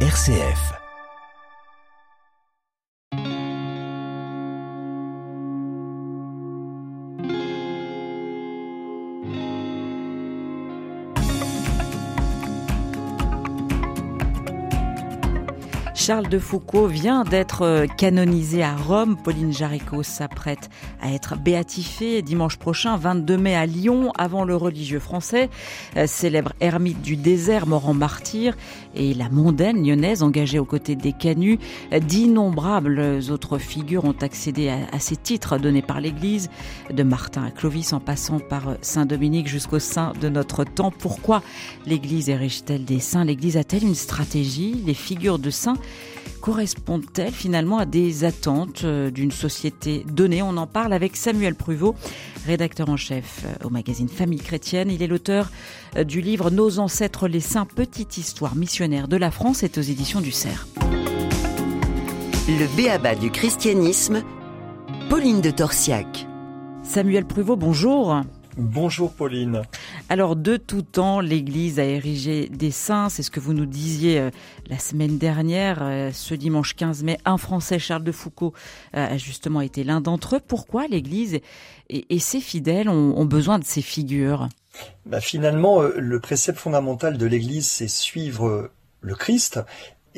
[0.00, 0.85] RCF.
[16.06, 19.16] Charles de Foucault vient d'être euh, canonisé à Rome.
[19.16, 20.70] Pauline Jaricot s'apprête
[21.02, 25.50] à être béatifiée dimanche prochain, 22 mai à Lyon, avant le religieux français,
[25.96, 28.56] euh, célèbre ermite du désert, mort en martyr,
[28.94, 31.58] et la mondaine lyonnaise engagée aux côtés des canuts.
[31.90, 36.50] D'innombrables autres figures ont accédé à, ces titres donnés par l'Église,
[36.88, 40.92] de Martin à Clovis en passant par euh, Saint Dominique jusqu'au sein de notre temps.
[40.96, 41.42] Pourquoi
[41.84, 43.24] l'Église érige-t-elle des saints?
[43.24, 44.80] L'Église a-t-elle une stratégie?
[44.86, 45.74] Les figures de saints
[46.46, 50.42] correspondent-elles finalement à des attentes euh, d'une société donnée?
[50.42, 51.96] On en parle avec Samuel Pruvot,
[52.46, 54.88] rédacteur en chef euh, au magazine Famille chrétienne.
[54.88, 55.50] Il est l'auteur
[55.96, 59.82] euh, du livre Nos ancêtres les saints, petite histoire missionnaire de la France, est aux
[59.82, 60.68] éditions du Cerf.
[62.48, 64.22] Le béaba du christianisme,
[65.10, 66.28] Pauline de Torsiac.
[66.84, 68.20] Samuel Pruvot, bonjour.
[68.56, 69.62] Bonjour Pauline.
[70.08, 74.18] Alors de tout temps, l'Église a érigé des saints, c'est ce que vous nous disiez
[74.18, 74.30] euh,
[74.68, 78.54] la semaine dernière, euh, ce dimanche 15 mai, un Français, Charles de Foucault,
[78.94, 80.40] euh, a justement été l'un d'entre eux.
[80.40, 81.40] Pourquoi l'Église
[81.90, 84.48] et, ses fidèles ont, besoin de ces figures?
[85.04, 88.70] Bah Finalement, le précepte fondamental de l'Église, c'est suivre
[89.02, 89.60] le Christ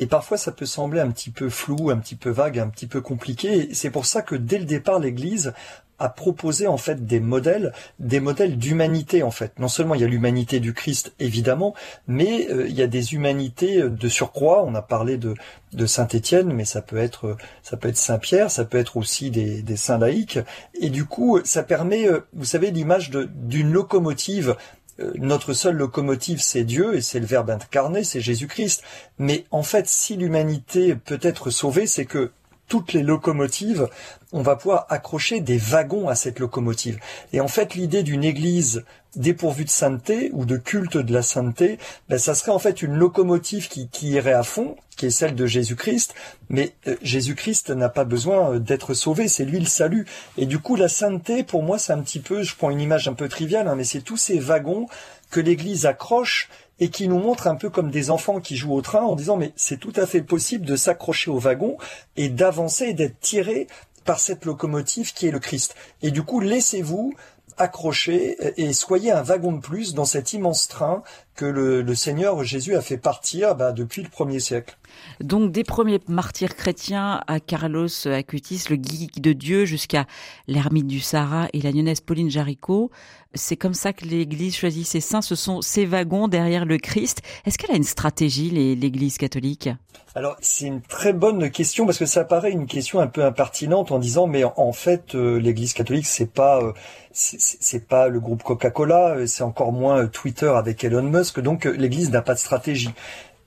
[0.01, 2.87] et parfois, ça peut sembler un petit peu flou, un petit peu vague, un petit
[2.87, 3.67] peu compliqué.
[3.73, 5.53] C'est pour ça que dès le départ, l'Église
[5.99, 9.57] a proposé en fait des modèles, des modèles d'humanité en fait.
[9.59, 11.73] Non seulement il y a l'humanité du Christ évidemment,
[12.07, 14.63] mais euh, il y a des humanités de surcroît.
[14.65, 15.33] On a parlé de,
[15.73, 18.97] de Saint Étienne, mais ça peut être ça peut être Saint Pierre, ça peut être
[18.97, 20.39] aussi des, des saints laïcs.
[20.81, 24.55] Et du coup, ça permet, euh, vous savez, l'image d'une locomotive
[24.99, 28.83] euh, notre seule locomotive, c'est Dieu et c'est le Verbe incarné, c'est Jésus-Christ.
[29.17, 32.31] Mais en fait, si l'humanité peut être sauvée, c'est que
[32.69, 33.89] toutes les locomotives,
[34.31, 36.99] on va pouvoir accrocher des wagons à cette locomotive.
[37.33, 38.85] Et en fait, l'idée d'une église
[39.15, 42.95] dépourvue de sainteté ou de culte de la sainteté, ben, ça serait en fait une
[42.95, 46.13] locomotive qui, irait à fond, qui est celle de Jésus-Christ.
[46.49, 50.05] Mais euh, Jésus-Christ n'a pas besoin euh, d'être sauvé, c'est lui le salut.
[50.37, 53.07] Et du coup, la sainteté, pour moi, c'est un petit peu, je prends une image
[53.07, 54.85] un peu triviale, hein, mais c'est tous ces wagons
[55.31, 56.49] que l'Église accroche
[56.79, 59.37] et qui nous montre un peu comme des enfants qui jouent au train en disant
[59.37, 61.77] mais c'est tout à fait possible de s'accrocher au wagon
[62.15, 63.67] et d'avancer et d'être tiré
[64.05, 65.75] par cette locomotive qui est le Christ.
[66.01, 67.13] Et du coup, laissez-vous
[67.57, 71.03] accrocher et soyez un wagon de plus dans cet immense train
[71.39, 74.77] que le, Seigneur Jésus a fait partir bah, depuis le premier siècle.
[75.21, 80.05] Donc des premiers martyrs chrétiens à Carlos Acutis, le guide de Dieu, jusqu'à
[80.47, 82.91] l'ermite du Sahara et la lyonnaise Pauline Jaricot,
[83.35, 87.21] c'est comme ça que l'Église choisit ses saints, ce sont ces wagons derrière le Christ.
[87.45, 89.69] Est-ce qu'elle a une stratégie, l'Église catholique?
[90.15, 93.91] Alors c'est une très bonne question parce que ça paraît une question un peu impertinente
[93.91, 96.73] en disant mais en fait euh, l'Église catholique c'est pas euh,
[97.11, 102.11] c'est pas le groupe Coca-Cola, euh, c'est encore moins Twitter avec Elon Musk, donc l'Église
[102.11, 102.89] n'a pas de stratégie.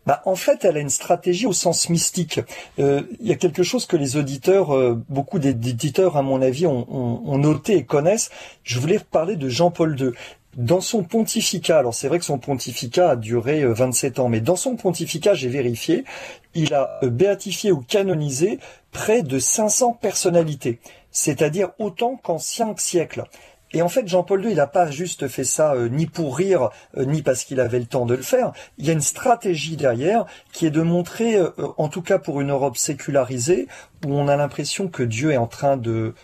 [0.06, 2.40] Bah, en fait, elle a une stratégie au sens mystique.
[2.78, 6.66] Euh, il y a quelque chose que les auditeurs, euh, beaucoup d'éditeurs, à mon avis,
[6.66, 8.30] ont, ont, noté et connaissent.
[8.64, 10.10] Je voulais parler de Jean-Paul II.
[10.56, 14.40] Dans son pontificat, alors c'est vrai que son pontificat a duré 27 euh, ans, mais
[14.40, 16.04] dans son pontificat, j'ai vérifié,
[16.54, 18.58] il a béatifié ou canonisé
[18.90, 20.78] près de 500 personnalités,
[21.10, 23.24] c'est-à-dire autant qu'en cinq siècles.
[23.72, 26.70] Et en fait, Jean-Paul II, il n'a pas juste fait ça euh, ni pour rire,
[26.96, 28.52] euh, ni parce qu'il avait le temps de le faire.
[28.78, 32.40] Il y a une stratégie derrière qui est de montrer, euh, en tout cas pour
[32.40, 33.68] une Europe sécularisée,
[34.06, 36.14] où on a l'impression que Dieu est en train de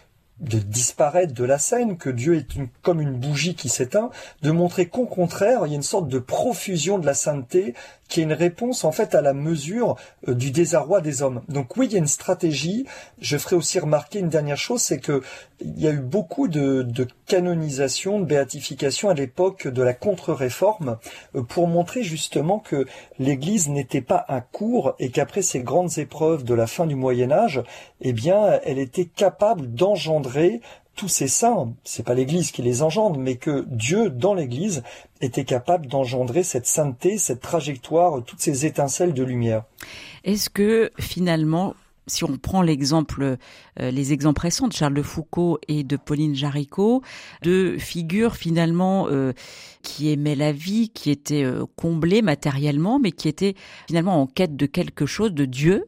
[0.41, 2.47] de disparaître de la scène, que Dieu est
[2.83, 4.11] comme une bougie qui s'éteint,
[4.43, 7.75] de montrer qu'au contraire, il y a une sorte de profusion de la sainteté
[8.09, 9.97] qui est une réponse en fait à la mesure
[10.27, 11.43] euh, du désarroi des hommes.
[11.49, 12.87] Donc oui, il y a une stratégie.
[13.21, 15.23] Je ferai aussi remarquer une dernière chose, c'est que
[15.61, 16.87] il y a eu beaucoup de,
[17.27, 20.99] canonisation, de béatification à l'époque de la contre-réforme
[21.35, 22.87] euh, pour montrer justement que
[23.19, 27.31] l'Église n'était pas un cours et qu'après ces grandes épreuves de la fin du Moyen
[27.33, 27.63] Âge,
[28.01, 30.61] eh bien, elle était capable d'engendrer
[30.99, 34.83] tous ces saints, c'est pas l'Église qui les engendre, mais que Dieu, dans l'Église,
[35.21, 39.63] était capable d'engendrer cette sainteté, cette trajectoire, toutes ces étincelles de lumière.
[40.25, 41.75] Est-ce que finalement,
[42.09, 46.35] si on prend l'exemple, euh, les exemples récents de Charles de Foucault et de Pauline
[46.35, 47.03] Jaricot,
[47.43, 49.33] deux figures finalement euh,
[49.83, 53.55] qui aimaient la vie, qui étaient euh, comblées matériellement, mais qui étaient
[53.87, 55.87] finalement en quête de quelque chose, de Dieu,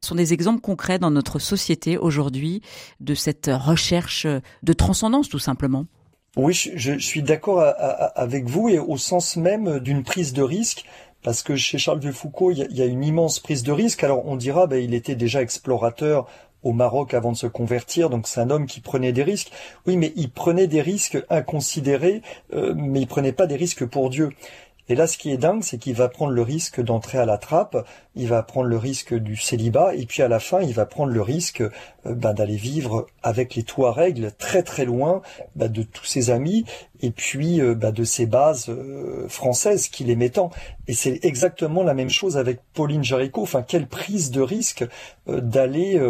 [0.00, 2.62] sont des exemples concrets dans notre société aujourd'hui
[3.00, 4.26] de cette recherche
[4.62, 5.86] de transcendance tout simplement.
[6.36, 7.64] Oui, je, suis d'accord
[8.14, 10.84] avec vous et au sens même d'une prise de risque
[11.22, 14.04] parce que chez Charles de Foucault, il y, a, une immense prise de risque.
[14.04, 16.28] Alors on dira, ben, il était déjà explorateur
[16.62, 19.50] au Maroc avant de se convertir, donc c'est un homme qui prenait des risques.
[19.86, 22.22] Oui, mais il prenait des risques inconsidérés,
[22.54, 24.30] euh, mais il prenait pas des risques pour Dieu.
[24.88, 27.38] Et là, ce qui est dingue, c'est qu'il va prendre le risque d'entrer à la
[27.38, 30.86] trappe, il va prendre le risque du célibat, et puis à la fin, il va
[30.86, 31.70] prendre le risque euh,
[32.04, 35.22] ben, d'aller vivre avec les Touaregs très très loin
[35.56, 36.64] ben, de tous ses amis,
[37.02, 40.50] et puis euh, ben, de ses bases euh, françaises qu'il aimait tant.
[40.86, 43.42] Et c'est exactement la même chose avec Pauline Jaricot.
[43.42, 44.84] Enfin, quelle prise de risque
[45.26, 46.00] d'aller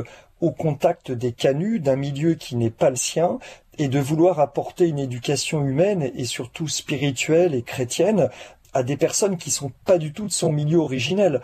[0.43, 3.39] au contact des canuts, d'un milieu qui n'est pas le sien,
[3.79, 8.31] et de vouloir apporter une éducation humaine et surtout spirituelle et chrétienne
[8.75, 11.41] à des personnes qui sont pas du tout de son milieu originel.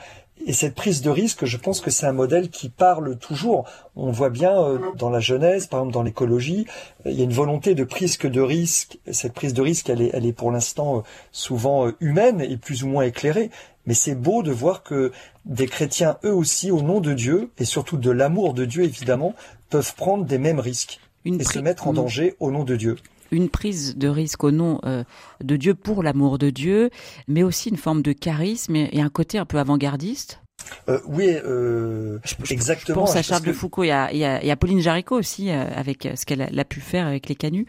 [0.46, 3.64] Et cette prise de risque, je pense que c'est un modèle qui parle toujours.
[3.94, 6.66] On voit bien euh, dans la Genèse, par exemple dans l'écologie,
[7.04, 8.98] il y a une volonté de prise de risque.
[9.10, 12.56] Cette prise de risque, elle est, elle est pour l'instant euh, souvent euh, humaine et
[12.56, 13.50] plus ou moins éclairée.
[13.86, 15.12] Mais c'est beau de voir que
[15.44, 19.34] des chrétiens, eux aussi, au nom de Dieu, et surtout de l'amour de Dieu évidemment,
[19.70, 22.96] peuvent prendre des mêmes risques et se mettre en danger au nom de Dieu
[23.32, 25.02] une prise de risque au nom euh,
[25.42, 26.90] de Dieu pour l'amour de Dieu,
[27.26, 30.40] mais aussi une forme de charisme et, un côté un peu avant-gardiste.
[30.88, 32.18] Euh, oui, euh,
[32.50, 33.00] exactement.
[33.00, 35.50] Je pense à Charles de Foucault, il y a, il y a, Pauline Jaricot aussi,
[35.50, 37.66] avec ce qu'elle a, pu faire avec les canuts.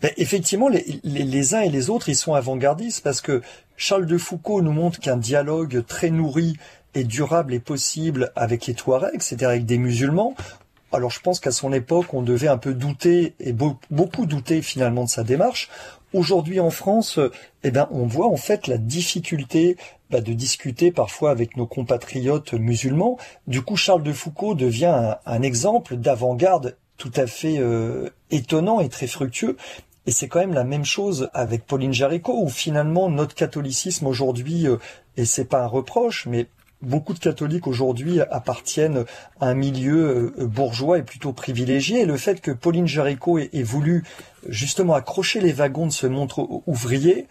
[0.00, 3.42] Ben, effectivement, les, les, uns et les autres, ils sont avant-gardistes parce que
[3.76, 6.56] Charles de Foucault nous montre qu'un dialogue très nourri
[6.94, 10.34] et durable est possible avec les Touaregs, c'est-à-dire avec des musulmans.
[10.94, 15.04] Alors je pense qu'à son époque, on devait un peu douter et beaucoup douter finalement
[15.04, 15.68] de sa démarche.
[16.12, 17.18] Aujourd'hui en France,
[17.64, 19.76] eh ben, on voit en fait la difficulté
[20.10, 23.18] bah, de discuter parfois avec nos compatriotes musulmans.
[23.48, 28.88] Du coup, Charles de Foucault devient un, exemple d'avant-garde tout à fait euh, étonnant et
[28.88, 29.56] très fructueux.
[30.06, 34.68] Et c'est quand même la même chose avec Pauline Jaricot, où finalement notre catholicisme aujourd'hui,
[34.68, 34.76] euh,
[35.16, 36.46] et c'est pas un reproche, mais
[36.84, 39.04] beaucoup de catholiques aujourd'hui appartiennent
[39.40, 42.02] à un milieu euh, bourgeois et plutôt privilégié.
[42.02, 44.04] Et le fait que Pauline Jaricot ait, voulu
[44.48, 47.26] justement accrocher les wagons de ce montre ouvrier,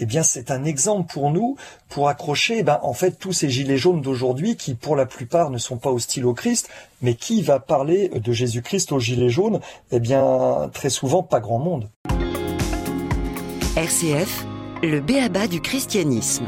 [0.00, 1.56] eh bien, c'est un exemple pour nous
[1.88, 5.58] pour accrocher, ben, en fait, tous ces gilets jaunes d'aujourd'hui qui, pour la plupart, ne
[5.58, 6.68] sont pas hostiles au Christ,
[7.02, 9.60] mais qui va parler de Jésus-Christ aux gilets jaunes
[9.90, 11.88] Eh bien, très souvent, pas grand monde.
[13.76, 14.46] RCF,
[14.82, 16.46] le béaba du christianisme.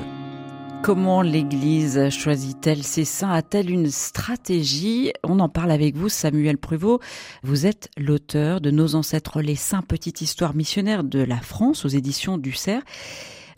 [0.82, 3.31] Comment l'Église choisit-elle ses saints?
[3.31, 5.12] A-t-elle une stratégie?
[5.23, 7.00] On en parle avec vous, Samuel Pruvot.
[7.43, 11.88] Vous êtes l'auteur de Nos ancêtres les saints, petite histoire missionnaire de la France aux
[11.88, 12.82] éditions du CERF.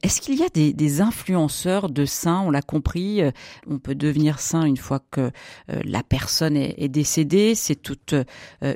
[0.02, 3.30] Est-ce qu'il y a des, influenceurs de saints On l'a compris, euh,
[3.68, 5.20] on peut devenir saint une fois que
[5.70, 7.54] euh, la personne est, décédée.
[7.54, 8.24] C'est toute euh,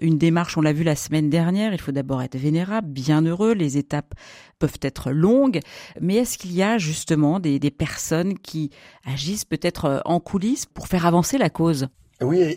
[0.02, 1.73] une démarche, on l'a vu la semaine dernière.
[1.73, 3.55] Il faut d'abord être vénérable, bien heureux.
[3.55, 4.14] Les étapes
[4.61, 5.58] peuvent être longues.
[6.00, 8.70] Mais est-ce qu'il y a justement des personnes qui
[9.05, 11.88] agissent peut-être en coulisses pour faire avancer la cause?
[12.23, 12.57] Oui,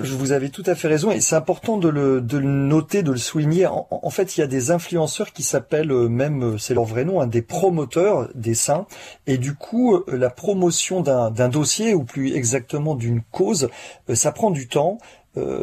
[0.00, 3.12] vous avez tout à fait raison, et c'est important de le, de le noter, de
[3.12, 3.66] le souligner.
[3.66, 7.04] En, fait, il y a des influenceurs qui s'appellent euh, même, euh, c'est leur vrai
[7.04, 8.86] nom, hein, des promoteurs des saints,
[9.26, 13.68] et du coup, euh, la promotion d'un dossier, ou plus exactement d'une cause,
[14.14, 14.98] ça prend du temps,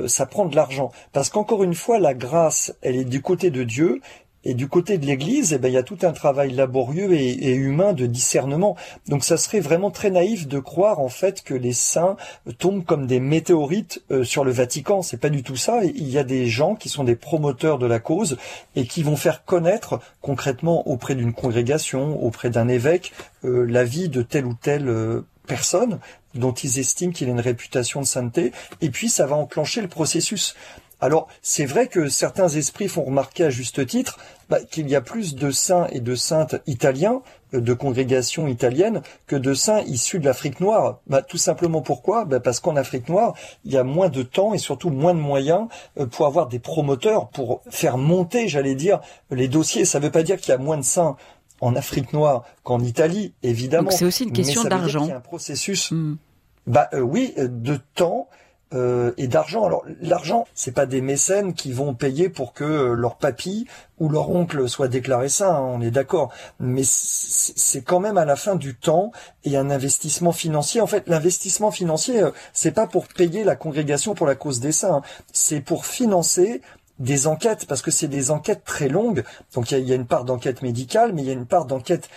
[0.06, 0.92] ça prend de l'argent.
[1.14, 4.02] Parce qu'encore une fois, la grâce, elle est du côté de Dieu,
[4.44, 7.54] et du côté de l'Église, eh ben, il y a tout un travail laborieux et,
[7.54, 8.76] humain de discernement.
[9.08, 12.18] Donc ça serait vraiment très naïf de croire en fait que les saints
[12.58, 15.02] tombent comme des météorites euh, sur le Vatican.
[15.02, 15.82] C'est pas du tout ça.
[15.84, 18.38] Il y a des gens qui sont des promoteurs de la cause
[18.76, 23.14] et qui vont faire connaître concrètement auprès d'une congrégation, auprès d'un évêque,
[23.46, 26.00] euh, la vie de telle ou telle euh, personne
[26.34, 29.88] dont ils estiment qu'il a une réputation de sainteté, et puis ça va enclencher le
[29.88, 30.56] processus.
[31.04, 34.18] Alors, c'est vrai que certains esprits font remarquer à juste titre
[34.50, 37.22] bah, qu'il y a plus de saints et de saintes italiens,
[37.54, 41.02] euh, de congrégations italiennes, que de saints issus de l'Afrique noire.
[41.08, 42.24] Bah, tout simplement pourquoi?
[42.24, 43.34] Bah, Parce qu'en Afrique noire,
[43.66, 45.68] il y a moins de temps et surtout moins de moyens
[46.00, 49.84] euh, pour avoir des promoteurs, pour faire monter, j'allais dire, les dossiers.
[49.84, 51.18] Ça ne veut pas dire qu'il y a moins de saints
[51.60, 53.92] en Afrique noire qu'en Italie, évidemment.
[53.92, 55.10] c'est aussi une question d'argent.
[55.10, 55.92] un processus.
[55.92, 56.16] Hmm.
[56.66, 58.30] Bah euh, oui, de temps
[58.74, 59.66] euh, et d'argent.
[59.66, 63.68] Alors l'argent, c'est pas des mécènes qui vont payer pour que euh, leur papy
[64.00, 66.32] ou leur oncle soit déclaré saint, hein, on est d'accord.
[66.60, 69.12] Mais c'est quand même à la fin du temps
[69.44, 70.82] et un investissement financier.
[70.82, 74.72] En fait, l'investissement financier, euh, c'est pas pour payer la congrégation pour la cause des
[74.72, 75.02] saints, hein.
[75.32, 76.62] c'est pour financer
[76.98, 79.24] des enquêtes, parce que c'est des enquêtes très longues.
[79.54, 82.10] Donc il y, a, une part d'enquête médicale, mais il y a une part d'enquête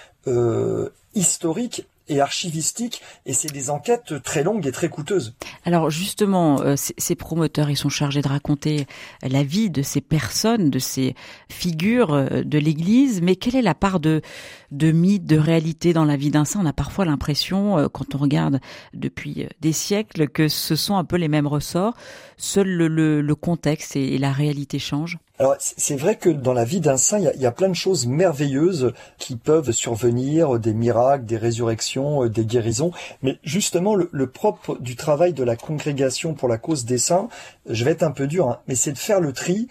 [1.15, 5.35] historique et archivistique, et c'est des enquêtes très longues et très coûteuses.
[5.65, 8.87] Alors justement, euh, ces promoteurs, ils sont chargés de raconter
[9.23, 11.15] la vie de ces personnes, de ces
[11.49, 14.23] figures euh, de l'Église, mais quelle est la part de,
[14.71, 16.61] de mythe, de réalité dans la vie d'un saint?
[16.63, 18.61] On a parfois l'impression, euh, quand on regarde
[18.95, 21.95] depuis des siècles, que ce sont un peu les mêmes ressorts.
[22.37, 25.19] Seul le, le, contexte et, la réalité changent.
[25.38, 28.07] Alors c'est vrai que dans la vie d'un saint, il y, a, plein de choses
[28.07, 32.90] merveilleuses qui peuvent survenir, des miracles, des résurrections, des guérisons.
[33.23, 37.28] Mais justement, le, propre du travail de la congrégation pour la cause des saints,
[37.69, 39.69] je vais être un peu dur, hein, mais c'est de faire le tri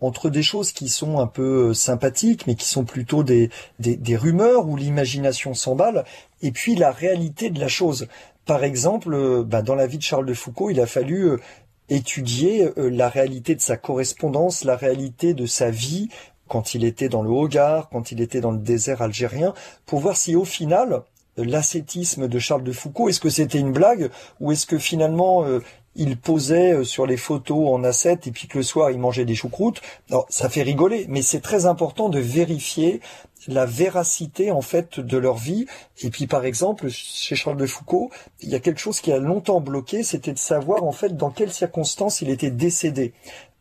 [0.00, 4.68] entre des choses qui sont un peu sympathiques, mais qui sont plutôt des, des, rumeurs
[4.68, 6.04] où l'imagination s'emballe,
[6.42, 8.06] et puis la réalité de la chose.
[8.44, 11.40] Par exemple, bah, dans la vie de Charles de Foucault, il a fallu euh,
[11.88, 16.08] étudier euh, la réalité de sa correspondance, la réalité de sa vie
[16.48, 19.52] quand il était dans le Hogar, quand il était dans le désert algérien,
[19.84, 21.02] pour voir si au final,
[21.36, 25.60] l'ascétisme de Charles de Foucault, est-ce que c'était une blague ou est-ce que finalement euh,
[25.96, 29.24] il posait euh, sur les photos en ascète et puis que le soir il mangeait
[29.24, 29.80] des choucroutes.
[30.28, 33.00] Ça fait rigoler, mais c'est très important de vérifier
[33.48, 35.66] la véracité en fait de leur vie.
[36.02, 38.10] Et puis par exemple, chez Charles de Foucault,
[38.40, 41.30] il y a quelque chose qui a longtemps bloqué, c'était de savoir en fait dans
[41.30, 43.12] quelles circonstances il était décédé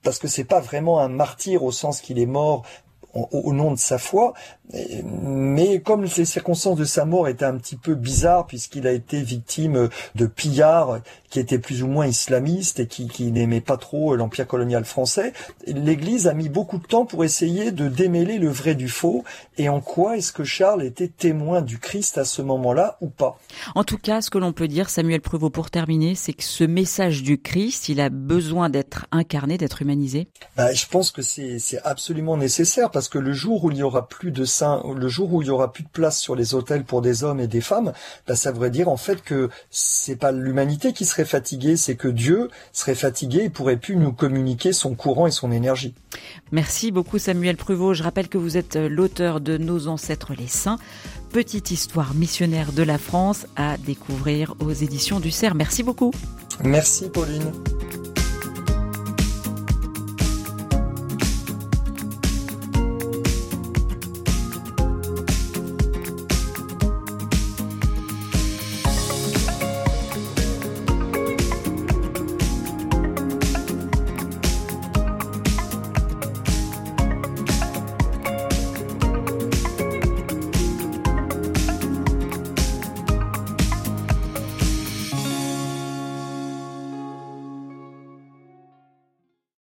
[0.06, 2.64] parce que c'est pas vraiment un martyr au sens qu'il est mort
[3.16, 4.34] au nom de sa foi,
[4.74, 9.22] mais comme les circonstances de sa mort étaient un petit peu bizarres, puisqu'il a été
[9.22, 14.16] victime de pillards qui étaient plus ou moins islamistes et qui, qui n'aimaient pas trop
[14.16, 15.34] l'empire colonial français,
[15.68, 19.24] l'Église a mis beaucoup de temps pour essayer de démêler le vrai du faux,
[19.58, 23.38] et en quoi est-ce que Charles était témoin du Christ à ce moment-là ou pas.
[23.76, 26.64] En tout cas, ce que l'on peut dire, Samuel Prevot, pour terminer, c'est que ce
[26.64, 30.28] message du Christ, il a besoin d'être incarné, d'être humanisé.
[30.58, 34.08] Bah, Je pense que c'est absolument nécessaire, parce que le jour où il n'y aura
[34.08, 36.84] plus de saints, le jour où il y aura plus de place sur les hôtels
[36.84, 37.94] pour des hommes et des femmes,
[38.28, 42.08] bah, ça voudrait dire en fait que c'est pas l'humanité qui serait fatiguée, c'est que
[42.08, 45.94] Dieu serait fatigué et pourrait plus nous communiquer son courant et son énergie.
[46.52, 47.94] Merci beaucoup Samuel Pruvot.
[47.94, 50.80] Je rappelle que vous êtes l'auteur de Nos ancêtres les saints,
[51.32, 55.54] petite histoire missionnaire de la France à découvrir aux éditions du CERF.
[55.54, 56.10] Merci beaucoup.
[56.64, 57.52] Merci Pauline.